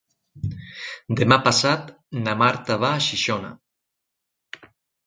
Demà 1.19 1.37
passat 1.49 1.93
na 2.25 2.35
Marta 2.41 2.81
va 2.87 2.91
a 2.97 3.05
Xixona. 3.11 3.57